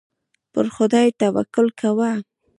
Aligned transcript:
پر 0.53 0.65
خدای 0.75 1.07
توکل 1.19 1.67
کوه. 1.79 2.11